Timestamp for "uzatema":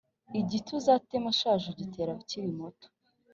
0.79-1.27